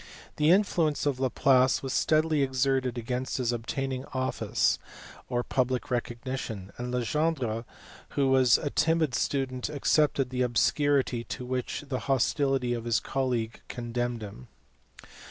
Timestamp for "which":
11.45-11.81